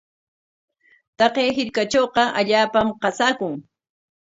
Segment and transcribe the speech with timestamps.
[1.17, 3.53] Taqay hirkatrawqa allaapam qasaakun.